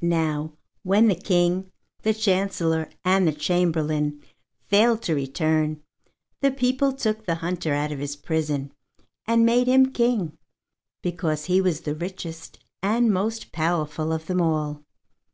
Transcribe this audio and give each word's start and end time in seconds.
Now 0.00 0.54
when 0.82 1.08
the 1.08 1.14
King, 1.14 1.70
the 2.00 2.14
Chancellor, 2.14 2.88
and 3.04 3.28
the 3.28 3.34
Chamberlain 3.34 4.22
failed 4.66 5.02
to 5.02 5.14
return, 5.14 5.82
the 6.40 6.50
people 6.50 6.94
took 6.94 7.26
the 7.26 7.34
hunter 7.44 7.74
out 7.74 7.92
of 7.92 7.98
his 7.98 8.16
prison 8.16 8.72
and 9.26 9.44
made 9.44 9.66
him 9.66 9.92
king, 9.92 10.38
because 11.02 11.44
he 11.44 11.60
was 11.60 11.82
the 11.82 11.94
richest 11.94 12.58
and 12.82 13.12
most 13.12 13.52
powerful 13.52 14.10
of 14.10 14.24
them 14.24 14.40
all. 14.40 14.84